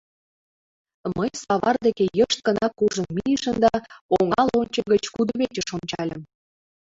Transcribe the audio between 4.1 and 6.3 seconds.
оҥа лончо гыч кудывечыш ончальым.